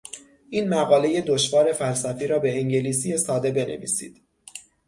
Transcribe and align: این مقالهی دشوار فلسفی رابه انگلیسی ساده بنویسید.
این 0.49 0.69
مقالهی 0.69 1.21
دشوار 1.21 1.71
فلسفی 1.73 2.27
رابه 2.27 2.57
انگلیسی 2.59 3.17
ساده 3.17 3.51
بنویسید. 3.51 4.21